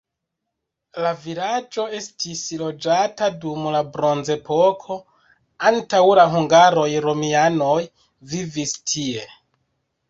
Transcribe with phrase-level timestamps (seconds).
[1.05, 4.99] La vilaĝo estis loĝata dum la bronzepoko,
[5.73, 7.81] antaŭ la hungaroj romianoj
[8.35, 9.31] vivis tie.